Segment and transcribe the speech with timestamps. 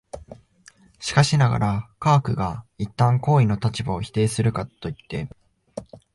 [0.99, 5.29] しかしながら、科学が一旦行為の立場を否定するからといって、